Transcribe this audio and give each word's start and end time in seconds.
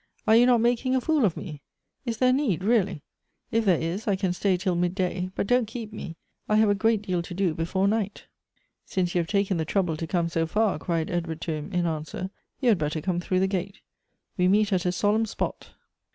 "Are 0.27 0.35
you 0.35 0.47
not 0.47 0.61
making 0.61 0.95
a 0.95 0.99
fool 1.01 1.25
of 1.25 1.37
me? 1.37 1.61
Is 2.07 2.17
there 2.17 2.33
need, 2.33 2.63
really? 2.63 3.03
If 3.51 3.65
there 3.65 3.79
is, 3.79 4.07
I 4.07 4.15
can 4.15 4.33
stay 4.33 4.57
till 4.57 4.73
mid 4.73 4.95
day. 4.95 5.29
But 5.35 5.45
don't 5.45 5.67
keep 5.67 5.93
me. 5.93 6.15
I 6.49 6.55
have 6.55 6.69
a 6.71 6.73
great 6.73 7.03
deal 7.03 7.21
to 7.21 7.35
do 7.35 7.53
before 7.53 7.87
night."" 7.87 8.25
Since 8.83 9.13
you 9.13 9.19
have 9.19 9.27
taken 9.27 9.57
the 9.57 9.63
trouble 9.63 9.95
to 9.97 10.07
come 10.07 10.27
so 10.27 10.47
far," 10.47 10.79
cried 10.79 11.11
Edward 11.11 11.39
to 11.41 11.51
him, 11.51 11.71
in 11.71 11.85
answer," 11.85 12.31
you 12.61 12.69
had 12.69 12.79
better 12.79 12.99
come 12.99 13.19
through 13.19 13.41
the 13.41 13.45
gate. 13.45 13.81
We 14.37 14.47
meet 14.47 14.73
at 14.73 14.87
a 14.87 14.91
solemn 14.91 15.27
spot. 15.27 15.69